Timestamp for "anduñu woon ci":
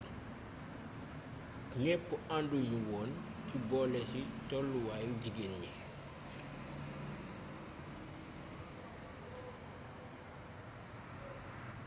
2.35-3.55